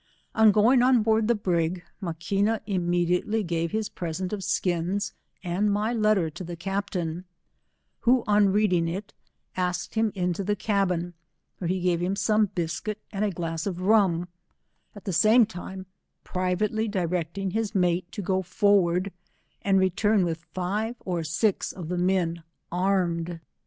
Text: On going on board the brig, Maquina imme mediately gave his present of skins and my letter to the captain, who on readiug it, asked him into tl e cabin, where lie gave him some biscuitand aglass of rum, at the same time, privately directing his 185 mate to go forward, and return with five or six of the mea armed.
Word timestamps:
On 0.33 0.51
going 0.51 0.81
on 0.81 1.03
board 1.03 1.27
the 1.27 1.35
brig, 1.35 1.83
Maquina 2.01 2.59
imme 2.67 2.81
mediately 2.87 3.43
gave 3.43 3.69
his 3.69 3.87
present 3.87 4.33
of 4.33 4.43
skins 4.43 5.13
and 5.43 5.71
my 5.71 5.93
letter 5.93 6.27
to 6.31 6.43
the 6.43 6.55
captain, 6.55 7.25
who 7.99 8.23
on 8.25 8.47
readiug 8.47 8.89
it, 8.89 9.13
asked 9.55 9.93
him 9.93 10.11
into 10.15 10.43
tl 10.43 10.53
e 10.53 10.55
cabin, 10.55 11.13
where 11.59 11.69
lie 11.69 11.77
gave 11.77 11.99
him 11.99 12.15
some 12.15 12.47
biscuitand 12.47 13.21
aglass 13.31 13.67
of 13.67 13.81
rum, 13.81 14.27
at 14.95 15.03
the 15.05 15.13
same 15.13 15.45
time, 15.45 15.85
privately 16.23 16.87
directing 16.87 17.51
his 17.51 17.75
185 17.75 17.79
mate 18.07 18.11
to 18.11 18.23
go 18.23 18.41
forward, 18.41 19.11
and 19.61 19.79
return 19.79 20.25
with 20.25 20.45
five 20.45 20.95
or 21.05 21.23
six 21.23 21.71
of 21.71 21.89
the 21.89 21.97
mea 21.99 22.41
armed. 22.71 23.39